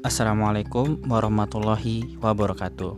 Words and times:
Assalamualaikum 0.00 0.96
warahmatullahi 1.12 2.16
wabarakatuh 2.24 2.96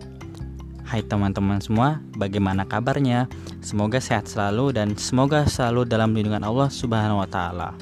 Hai 0.86 1.02
teman-teman 1.02 1.58
semua, 1.58 1.98
bagaimana 2.14 2.62
kabarnya? 2.62 3.26
Semoga 3.58 3.98
sehat 3.98 4.30
selalu 4.30 4.70
dan 4.70 4.94
semoga 4.94 5.42
selalu 5.42 5.82
dalam 5.82 6.14
lindungan 6.14 6.46
Allah 6.46 6.70
Subhanahu 6.70 7.18
wa 7.18 7.26
taala. 7.26 7.74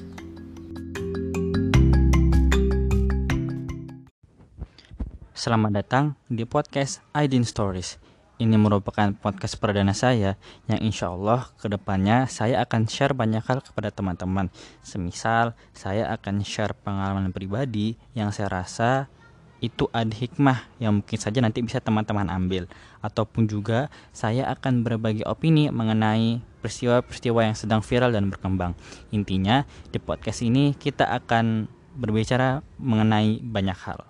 Selamat 5.37 5.85
datang 5.85 6.17
di 6.25 6.49
podcast 6.49 7.05
Aidin 7.13 7.45
Stories. 7.45 8.01
Ini 8.41 8.57
merupakan 8.57 9.13
podcast 9.21 9.61
perdana 9.61 9.93
saya 9.93 10.41
yang 10.65 10.81
insya 10.81 11.13
Allah 11.13 11.53
ke 11.61 11.69
depannya 11.69 12.25
saya 12.25 12.65
akan 12.65 12.89
share 12.89 13.13
banyak 13.13 13.45
hal 13.45 13.61
kepada 13.61 13.93
teman-teman. 13.93 14.49
Semisal 14.81 15.53
saya 15.77 16.09
akan 16.09 16.41
share 16.41 16.73
pengalaman 16.73 17.37
pribadi 17.37 18.01
yang 18.17 18.33
saya 18.33 18.49
rasa 18.49 19.13
itu 19.61 19.93
ada 19.93 20.09
hikmah 20.09 20.73
yang 20.81 21.05
mungkin 21.05 21.21
saja 21.21 21.45
nanti 21.45 21.61
bisa 21.61 21.85
teman-teman 21.85 22.33
ambil 22.33 22.65
ataupun 23.05 23.45
juga 23.45 23.93
saya 24.17 24.49
akan 24.49 24.89
berbagi 24.89 25.21
opini 25.29 25.69
mengenai 25.69 26.41
peristiwa-peristiwa 26.65 27.45
yang 27.45 27.53
sedang 27.53 27.85
viral 27.85 28.09
dan 28.09 28.33
berkembang. 28.33 28.73
Intinya 29.13 29.69
di 29.93 30.01
podcast 30.01 30.41
ini 30.41 30.73
kita 30.73 31.13
akan 31.13 31.69
berbicara 31.93 32.65
mengenai 32.81 33.45
banyak 33.45 33.77
hal. 33.85 34.10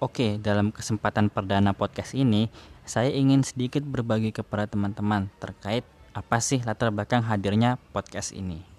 Oke, 0.00 0.40
dalam 0.40 0.72
kesempatan 0.72 1.28
perdana 1.28 1.76
podcast 1.76 2.16
ini, 2.16 2.48
saya 2.88 3.12
ingin 3.12 3.44
sedikit 3.44 3.84
berbagi 3.84 4.32
kepada 4.32 4.64
teman-teman 4.64 5.28
terkait 5.36 5.84
apa 6.16 6.40
sih 6.40 6.64
latar 6.64 6.88
belakang 6.88 7.20
hadirnya 7.20 7.76
podcast 7.92 8.32
ini. 8.32 8.69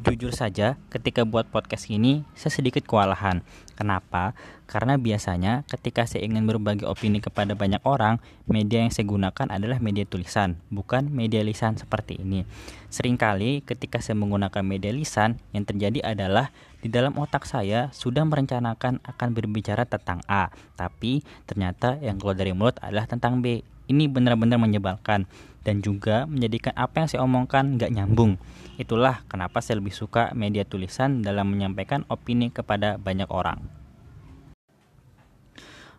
Jujur 0.00 0.32
saja, 0.32 0.80
ketika 0.88 1.28
buat 1.28 1.52
podcast 1.52 1.92
ini, 1.92 2.24
saya 2.32 2.56
sedikit 2.56 2.88
kewalahan. 2.88 3.44
Kenapa? 3.76 4.32
Karena 4.64 4.96
biasanya 4.96 5.60
ketika 5.68 6.08
saya 6.08 6.24
ingin 6.24 6.48
berbagi 6.48 6.88
opini 6.88 7.20
kepada 7.20 7.52
banyak 7.52 7.84
orang, 7.84 8.16
media 8.48 8.80
yang 8.80 8.88
saya 8.88 9.04
gunakan 9.04 9.52
adalah 9.52 9.76
media 9.76 10.08
tulisan, 10.08 10.56
bukan 10.72 11.12
media 11.12 11.44
lisan 11.44 11.76
seperti 11.76 12.16
ini. 12.16 12.48
Seringkali 12.88 13.60
ketika 13.60 14.00
saya 14.00 14.16
menggunakan 14.16 14.64
media 14.64 14.88
lisan, 14.88 15.36
yang 15.52 15.68
terjadi 15.68 16.00
adalah 16.16 16.48
di 16.80 16.88
dalam 16.88 17.20
otak 17.20 17.44
saya 17.44 17.92
sudah 17.92 18.24
merencanakan 18.24 19.04
akan 19.04 19.28
berbicara 19.36 19.84
tentang 19.84 20.24
A, 20.32 20.48
tapi 20.80 21.20
ternyata 21.44 22.00
yang 22.00 22.16
keluar 22.16 22.40
dari 22.40 22.56
mulut 22.56 22.80
adalah 22.80 23.04
tentang 23.04 23.44
B. 23.44 23.60
Ini 23.84 24.08
benar-benar 24.08 24.56
menyebalkan 24.56 25.28
dan 25.64 25.84
juga 25.84 26.24
menjadikan 26.24 26.72
apa 26.76 27.04
yang 27.04 27.08
saya 27.08 27.20
omongkan 27.24 27.76
nggak 27.76 27.92
nyambung. 27.92 28.40
Itulah 28.80 29.24
kenapa 29.28 29.60
saya 29.60 29.78
lebih 29.80 29.92
suka 29.92 30.32
media 30.32 30.64
tulisan 30.64 31.20
dalam 31.20 31.52
menyampaikan 31.52 32.08
opini 32.08 32.48
kepada 32.48 32.96
banyak 32.96 33.28
orang. 33.28 33.80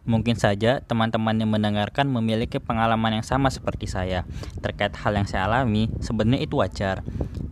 Mungkin 0.01 0.33
saja 0.33 0.81
teman-teman 0.81 1.37
yang 1.37 1.53
mendengarkan 1.53 2.09
memiliki 2.09 2.57
pengalaman 2.57 3.21
yang 3.21 3.25
sama 3.25 3.53
seperti 3.53 3.85
saya 3.85 4.25
terkait 4.57 4.97
hal 4.97 5.13
yang 5.13 5.29
saya 5.29 5.45
alami. 5.45 5.93
Sebenarnya 6.01 6.41
itu 6.41 6.57
wajar. 6.57 7.05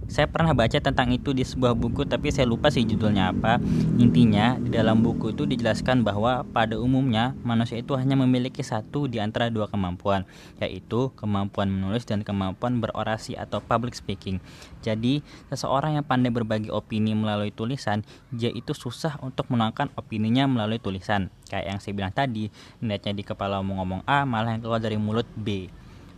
Saya 0.09 0.25
pernah 0.25 0.57
baca 0.57 0.73
tentang 0.81 1.13
itu 1.13 1.37
di 1.37 1.45
sebuah 1.45 1.77
buku 1.77 2.01
tapi 2.09 2.33
saya 2.33 2.49
lupa 2.49 2.73
sih 2.73 2.81
judulnya 2.81 3.29
apa. 3.29 3.61
Intinya 4.01 4.57
di 4.57 4.73
dalam 4.73 5.05
buku 5.05 5.37
itu 5.37 5.45
dijelaskan 5.45 6.01
bahwa 6.01 6.41
pada 6.49 6.81
umumnya 6.81 7.37
manusia 7.45 7.77
itu 7.77 7.93
hanya 7.93 8.17
memiliki 8.17 8.65
satu 8.65 9.05
di 9.05 9.21
antara 9.21 9.53
dua 9.53 9.69
kemampuan, 9.69 10.25
yaitu 10.57 11.13
kemampuan 11.13 11.69
menulis 11.69 12.09
dan 12.09 12.25
kemampuan 12.25 12.81
berorasi 12.81 13.37
atau 13.37 13.61
public 13.61 13.93
speaking. 13.93 14.41
Jadi, 14.81 15.21
seseorang 15.53 16.01
yang 16.01 16.05
pandai 16.09 16.33
berbagi 16.33 16.73
opini 16.73 17.13
melalui 17.13 17.53
tulisan, 17.53 18.01
dia 18.33 18.49
itu 18.49 18.73
susah 18.73 19.21
untuk 19.21 19.45
menuangkan 19.53 19.93
opininya 19.93 20.49
melalui 20.49 20.81
tulisan. 20.81 21.29
Kayak 21.45 21.65
yang 21.69 21.79
saya 21.85 21.93
bilang 21.93 22.13
tadi, 22.17 22.49
niatnya 22.81 23.13
di 23.13 23.21
kepala 23.21 23.61
mau 23.61 23.77
ngomong 23.85 24.01
A 24.09 24.25
malah 24.25 24.57
yang 24.57 24.65
keluar 24.65 24.81
dari 24.81 24.97
mulut 24.97 25.29
B. 25.37 25.69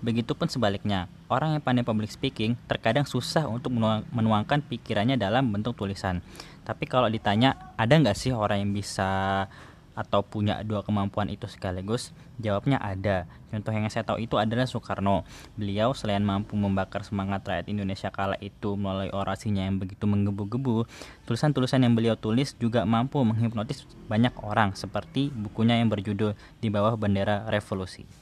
Begitupun 0.01 0.49
sebaliknya, 0.49 1.05
orang 1.29 1.53
yang 1.53 1.61
pandai 1.61 1.85
public 1.85 2.09
speaking 2.09 2.57
terkadang 2.65 3.05
susah 3.05 3.45
untuk 3.45 3.69
menuangkan 4.09 4.65
pikirannya 4.65 5.13
dalam 5.13 5.53
bentuk 5.53 5.77
tulisan. 5.77 6.25
Tapi 6.65 6.89
kalau 6.89 7.05
ditanya, 7.05 7.73
ada 7.77 7.93
nggak 7.93 8.17
sih 8.17 8.33
orang 8.33 8.65
yang 8.65 8.71
bisa 8.73 9.45
atau 9.91 10.23
punya 10.23 10.63
dua 10.65 10.81
kemampuan 10.81 11.29
itu 11.29 11.45
sekaligus? 11.45 12.15
Jawabnya 12.41 12.81
ada. 12.81 13.29
Contoh 13.51 13.69
yang 13.75 13.85
saya 13.91 14.01
tahu 14.07 14.23
itu 14.23 14.39
adalah 14.41 14.65
Soekarno. 14.65 15.27
Beliau 15.53 15.93
selain 15.93 16.23
mampu 16.23 16.57
membakar 16.57 17.05
semangat 17.05 17.45
rakyat 17.45 17.69
Indonesia 17.69 18.09
kala 18.09 18.39
itu 18.41 18.73
melalui 18.79 19.13
orasinya 19.13 19.61
yang 19.67 19.77
begitu 19.77 20.09
menggebu-gebu, 20.09 20.89
tulisan-tulisan 21.29 21.85
yang 21.85 21.93
beliau 21.93 22.17
tulis 22.17 22.57
juga 22.57 22.87
mampu 22.87 23.21
menghipnotis 23.21 23.85
banyak 24.09 24.33
orang 24.41 24.73
seperti 24.73 25.29
bukunya 25.29 25.77
yang 25.77 25.91
berjudul 25.91 26.33
Di 26.57 26.73
Bawah 26.73 26.97
Bendera 26.97 27.45
Revolusi. 27.51 28.20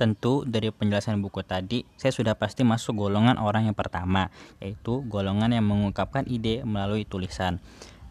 Tentu 0.00 0.48
dari 0.48 0.72
penjelasan 0.72 1.20
buku 1.20 1.44
tadi, 1.44 1.84
saya 2.00 2.08
sudah 2.08 2.32
pasti 2.32 2.64
masuk 2.64 2.96
golongan 3.04 3.36
orang 3.36 3.68
yang 3.68 3.76
pertama, 3.76 4.32
yaitu 4.56 5.04
golongan 5.04 5.52
yang 5.52 5.68
mengungkapkan 5.68 6.24
ide 6.24 6.64
melalui 6.64 7.04
tulisan. 7.04 7.60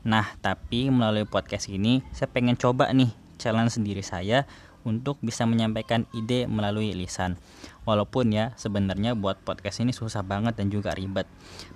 Nah, 0.05 0.37
tapi 0.37 0.93
melalui 0.93 1.25
podcast 1.25 1.65
ini, 1.65 2.05
saya 2.13 2.29
pengen 2.29 2.61
coba 2.61 2.93
nih 2.93 3.09
challenge 3.41 3.81
sendiri 3.81 4.05
saya 4.05 4.45
untuk 4.85 5.17
bisa 5.25 5.49
menyampaikan 5.49 6.05
ide 6.13 6.45
melalui 6.45 6.93
lisan. 6.93 7.41
Walaupun 7.89 8.37
ya 8.37 8.53
sebenarnya 8.53 9.17
buat 9.17 9.41
podcast 9.41 9.81
ini 9.81 9.89
susah 9.89 10.21
banget 10.21 10.61
dan 10.61 10.69
juga 10.69 10.93
ribet. 10.93 11.25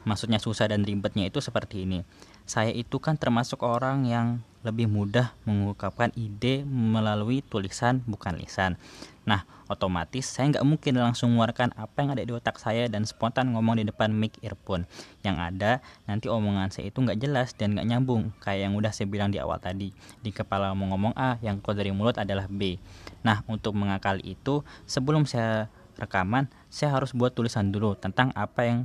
Maksudnya 0.05 0.37
susah 0.37 0.69
dan 0.69 0.85
ribetnya 0.85 1.25
itu 1.25 1.41
seperti 1.41 1.89
ini. 1.89 2.05
Saya 2.45 2.69
itu 2.69 3.01
kan 3.01 3.17
termasuk 3.17 3.65
orang 3.65 4.05
yang 4.05 4.45
lebih 4.63 4.87
mudah 4.87 5.35
mengungkapkan 5.43 6.15
ide 6.15 6.63
melalui 6.65 7.43
tulisan 7.43 7.99
bukan 8.07 8.39
lisan. 8.39 8.79
Nah, 9.23 9.47
otomatis 9.71 10.27
saya 10.27 10.51
nggak 10.51 10.65
mungkin 10.67 10.99
langsung 10.99 11.31
mengeluarkan 11.31 11.71
apa 11.79 11.95
yang 12.03 12.11
ada 12.11 12.23
di 12.27 12.33
otak 12.35 12.59
saya 12.59 12.91
dan 12.91 13.07
spontan 13.07 13.55
ngomong 13.55 13.79
di 13.79 13.87
depan 13.87 14.11
mic 14.11 14.35
earphone. 14.43 14.83
Yang 15.23 15.37
ada, 15.39 15.71
nanti 16.03 16.27
omongan 16.27 16.71
saya 16.75 16.91
itu 16.91 16.99
nggak 16.99 17.19
jelas 17.19 17.55
dan 17.55 17.75
nggak 17.75 17.87
nyambung, 17.87 18.35
kayak 18.43 18.67
yang 18.67 18.73
udah 18.75 18.91
saya 18.91 19.07
bilang 19.07 19.31
di 19.31 19.39
awal 19.39 19.63
tadi. 19.63 19.95
Di 20.19 20.31
kepala 20.35 20.75
mau 20.75 20.91
ngomong 20.91 21.15
A, 21.15 21.39
yang 21.39 21.63
keluar 21.63 21.79
dari 21.79 21.91
mulut 21.95 22.19
adalah 22.19 22.51
B. 22.51 22.75
Nah, 23.23 23.47
untuk 23.47 23.75
mengakali 23.79 24.35
itu, 24.35 24.63
sebelum 24.83 25.23
saya 25.23 25.71
rekaman, 25.95 26.51
saya 26.67 26.91
harus 26.91 27.15
buat 27.15 27.31
tulisan 27.31 27.71
dulu 27.71 27.95
tentang 27.95 28.35
apa 28.35 28.67
yang 28.67 28.79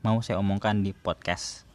mau 0.00 0.24
saya 0.24 0.40
omongkan 0.40 0.80
di 0.80 0.96
podcast. 0.96 1.65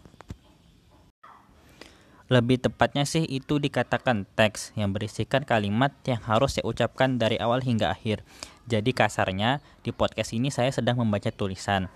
Lebih 2.32 2.64
tepatnya 2.64 3.04
sih 3.04 3.28
itu 3.28 3.60
dikatakan 3.60 4.24
teks 4.40 4.72
yang 4.80 4.96
berisikan 4.96 5.44
kalimat 5.44 5.92
yang 6.08 6.24
harus 6.24 6.56
saya 6.56 6.64
ucapkan 6.64 7.20
dari 7.20 7.36
awal 7.36 7.60
hingga 7.60 7.92
akhir. 7.92 8.24
Jadi 8.72 8.96
kasarnya 8.96 9.60
di 9.84 9.92
podcast 9.92 10.32
ini 10.32 10.48
saya 10.48 10.72
sedang 10.72 11.04
membaca 11.04 11.28
tulisan. 11.28 11.92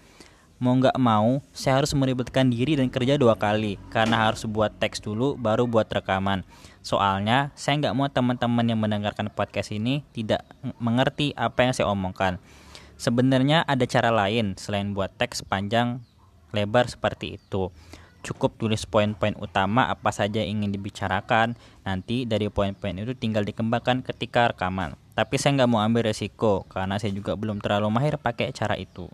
Mau 0.59 0.75
nggak 0.75 1.00
mau, 1.00 1.40
saya 1.56 1.79
harus 1.79 1.96
meribetkan 1.96 2.51
diri 2.51 2.75
dan 2.75 2.91
kerja 2.91 3.16
dua 3.16 3.40
kali 3.40 3.79
karena 3.88 4.28
harus 4.28 4.44
buat 4.44 4.75
teks 4.75 5.00
dulu 5.00 5.40
baru 5.40 5.72
buat 5.72 5.88
rekaman. 5.88 6.44
Soalnya 6.84 7.56
saya 7.56 7.79
nggak 7.79 7.96
mau 7.96 8.12
teman-teman 8.12 8.67
yang 8.67 8.79
mendengarkan 8.84 9.31
podcast 9.31 9.72
ini 9.72 10.03
tidak 10.12 10.44
mengerti 10.84 11.31
apa 11.40 11.63
yang 11.63 11.72
saya 11.72 11.88
omongkan. 11.88 12.44
Sebenarnya 13.00 13.63
ada 13.63 13.88
cara 13.88 14.12
lain 14.12 14.59
selain 14.59 14.91
buat 14.91 15.16
teks 15.16 15.47
panjang 15.47 16.03
lebar 16.52 16.91
seperti 16.91 17.40
itu 17.40 17.72
cukup 18.25 18.58
tulis 18.58 18.90
poin-poin 18.90 19.38
utama 19.38 19.86
apa 19.94 20.09
saja 20.09 20.41
yang 20.41 20.66
ingin 20.66 20.74
dibicarakan. 20.74 21.53
Nanti 21.86 22.25
dari 22.25 22.50
poin-poin 22.50 22.97
itu 22.97 23.13
tinggal 23.13 23.46
dikembangkan 23.46 24.02
ketika 24.02 24.50
rekaman. 24.50 24.97
Tapi 25.13 25.38
saya 25.38 25.62
nggak 25.62 25.69
mau 25.69 25.86
ambil 25.86 26.09
resiko 26.09 26.66
karena 26.66 26.97
saya 26.97 27.14
juga 27.14 27.38
belum 27.38 27.62
terlalu 27.62 27.94
mahir 27.94 28.17
pakai 28.17 28.50
cara 28.50 28.73
itu. 28.82 29.05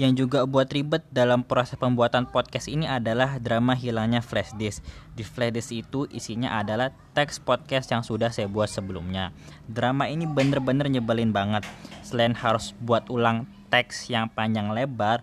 Yang 0.00 0.24
juga 0.24 0.48
buat 0.48 0.72
ribet 0.72 1.04
dalam 1.12 1.44
proses 1.44 1.76
pembuatan 1.76 2.24
podcast 2.24 2.66
ini 2.66 2.88
adalah 2.88 3.36
drama 3.36 3.76
hilangnya 3.76 4.24
flash 4.24 4.56
disk. 4.56 4.80
Di 5.12 5.20
flash 5.20 5.52
disk 5.52 5.70
itu 5.70 6.08
isinya 6.08 6.56
adalah 6.58 6.90
teks 7.12 7.38
podcast 7.38 7.92
yang 7.92 8.00
sudah 8.00 8.32
saya 8.32 8.48
buat 8.48 8.72
sebelumnya. 8.72 9.36
Drama 9.68 10.08
ini 10.08 10.24
bener-bener 10.24 10.88
nyebelin 10.88 11.30
banget. 11.30 11.68
Selain 12.00 12.32
harus 12.32 12.72
buat 12.80 13.06
ulang 13.12 13.44
teks 13.68 14.08
yang 14.08 14.32
panjang 14.32 14.72
lebar, 14.72 15.22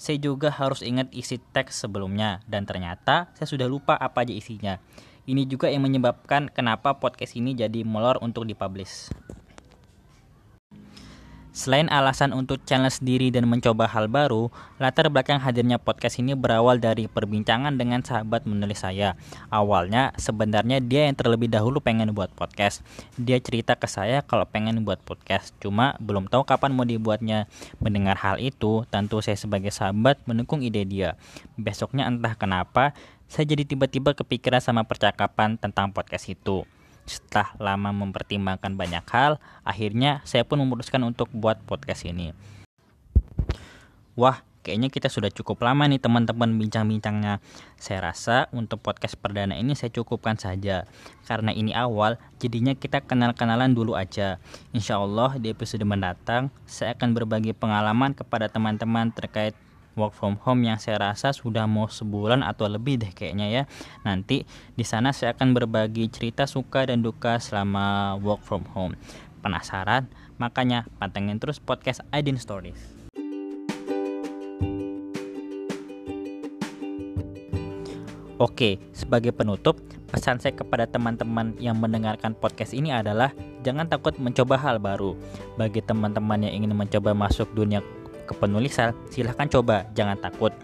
saya 0.00 0.16
juga 0.16 0.48
harus 0.48 0.80
ingat 0.80 1.12
isi 1.12 1.36
teks 1.36 1.84
sebelumnya 1.84 2.40
dan 2.48 2.64
ternyata 2.64 3.28
saya 3.36 3.44
sudah 3.44 3.68
lupa 3.68 4.00
apa 4.00 4.24
aja 4.24 4.32
isinya. 4.32 4.80
Ini 5.28 5.44
juga 5.44 5.68
yang 5.68 5.84
menyebabkan 5.84 6.48
kenapa 6.48 6.96
podcast 6.96 7.36
ini 7.36 7.52
jadi 7.52 7.84
molor 7.84 8.16
untuk 8.24 8.48
dipublish. 8.48 9.12
Selain 11.60 11.92
alasan 11.92 12.32
untuk 12.32 12.64
challenge 12.64 13.04
diri 13.04 13.28
dan 13.28 13.44
mencoba 13.44 13.84
hal 13.84 14.08
baru, 14.08 14.48
latar 14.80 15.12
belakang 15.12 15.44
hadirnya 15.44 15.76
podcast 15.76 16.16
ini 16.16 16.32
berawal 16.32 16.80
dari 16.80 17.04
perbincangan 17.04 17.76
dengan 17.76 18.00
sahabat 18.00 18.48
menulis 18.48 18.80
saya. 18.80 19.12
Awalnya 19.52 20.16
sebenarnya 20.16 20.80
dia 20.80 21.04
yang 21.04 21.12
terlebih 21.20 21.52
dahulu 21.52 21.84
pengen 21.84 22.16
buat 22.16 22.32
podcast. 22.32 22.80
Dia 23.20 23.36
cerita 23.44 23.76
ke 23.76 23.84
saya 23.92 24.24
kalau 24.24 24.48
pengen 24.48 24.88
buat 24.88 25.04
podcast, 25.04 25.52
cuma 25.60 26.00
belum 26.00 26.32
tahu 26.32 26.48
kapan 26.48 26.72
mau 26.72 26.88
dibuatnya. 26.88 27.44
Mendengar 27.76 28.16
hal 28.16 28.40
itu, 28.40 28.88
tentu 28.88 29.20
saya 29.20 29.36
sebagai 29.36 29.68
sahabat 29.68 30.16
mendukung 30.24 30.64
ide 30.64 30.88
dia. 30.88 31.20
Besoknya 31.60 32.08
entah 32.08 32.40
kenapa, 32.40 32.96
saya 33.28 33.44
jadi 33.44 33.68
tiba-tiba 33.68 34.16
kepikiran 34.16 34.64
sama 34.64 34.88
percakapan 34.88 35.60
tentang 35.60 35.92
podcast 35.92 36.24
itu. 36.24 36.64
Setelah 37.10 37.50
lama 37.58 37.90
mempertimbangkan 37.90 38.78
banyak 38.78 39.02
hal, 39.10 39.42
akhirnya 39.66 40.22
saya 40.22 40.46
pun 40.46 40.62
memutuskan 40.62 41.02
untuk 41.02 41.26
buat 41.34 41.58
podcast 41.66 42.06
ini. 42.06 42.30
Wah, 44.14 44.46
kayaknya 44.62 44.94
kita 44.94 45.10
sudah 45.10 45.26
cukup 45.34 45.58
lama 45.66 45.90
nih 45.90 45.98
teman-teman 45.98 46.54
bincang-bincangnya. 46.54 47.42
Saya 47.74 48.14
rasa 48.14 48.46
untuk 48.54 48.78
podcast 48.78 49.18
perdana 49.18 49.58
ini 49.58 49.74
saya 49.74 49.90
cukupkan 49.90 50.38
saja. 50.38 50.86
Karena 51.26 51.50
ini 51.50 51.74
awal, 51.74 52.14
jadinya 52.38 52.78
kita 52.78 53.02
kenal-kenalan 53.02 53.74
dulu 53.74 53.98
aja. 53.98 54.38
Insya 54.70 55.02
Allah 55.02 55.34
di 55.34 55.50
episode 55.50 55.82
mendatang, 55.82 56.54
saya 56.62 56.94
akan 56.94 57.10
berbagi 57.10 57.58
pengalaman 57.58 58.14
kepada 58.14 58.46
teman-teman 58.46 59.10
terkait 59.10 59.58
work 59.98 60.14
from 60.14 60.38
home 60.42 60.62
yang 60.66 60.78
saya 60.78 61.00
rasa 61.00 61.34
sudah 61.34 61.66
mau 61.66 61.90
sebulan 61.90 62.46
atau 62.46 62.66
lebih 62.70 63.00
deh 63.02 63.12
kayaknya 63.14 63.46
ya. 63.50 63.62
Nanti 64.06 64.46
di 64.74 64.84
sana 64.86 65.10
saya 65.10 65.34
akan 65.34 65.56
berbagi 65.56 66.10
cerita 66.12 66.46
suka 66.46 66.86
dan 66.86 67.02
duka 67.02 67.38
selama 67.42 68.16
work 68.20 68.42
from 68.44 68.66
home. 68.74 68.94
Penasaran? 69.40 70.10
Makanya 70.36 70.88
pantengin 71.00 71.40
terus 71.40 71.60
podcast 71.60 72.04
Aidin 72.12 72.36
Stories. 72.36 73.00
Oke, 78.40 78.80
sebagai 78.96 79.36
penutup, 79.36 79.76
pesan 80.08 80.40
saya 80.40 80.56
kepada 80.56 80.88
teman-teman 80.88 81.52
yang 81.60 81.76
mendengarkan 81.76 82.32
podcast 82.32 82.72
ini 82.72 82.88
adalah 82.88 83.36
jangan 83.60 83.84
takut 83.84 84.16
mencoba 84.16 84.56
hal 84.56 84.80
baru. 84.80 85.12
Bagi 85.60 85.84
teman-teman 85.84 86.48
yang 86.48 86.64
ingin 86.64 86.72
mencoba 86.72 87.12
masuk 87.12 87.52
dunia 87.52 87.84
kepenulisan, 88.30 88.94
silahkan 89.10 89.50
coba, 89.50 89.82
jangan 89.98 90.14
takut. 90.22 90.54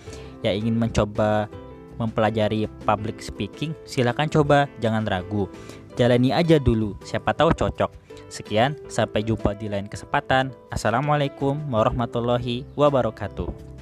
Ya 0.47 0.55
ingin 0.55 0.79
mencoba 0.79 1.51
mempelajari 1.99 2.71
public 2.87 3.19
speaking, 3.19 3.75
silahkan 3.83 4.31
coba, 4.31 4.71
jangan 4.79 5.03
ragu. 5.03 5.51
Jalani 5.99 6.31
aja 6.31 6.61
dulu, 6.63 6.95
siapa 7.03 7.35
tahu 7.35 7.51
cocok. 7.57 7.91
Sekian, 8.31 8.77
sampai 8.87 9.25
jumpa 9.27 9.57
di 9.57 9.67
lain 9.67 9.89
kesempatan. 9.89 10.53
Assalamualaikum 10.69 11.57
warahmatullahi 11.73 12.69
wabarakatuh. 12.77 13.76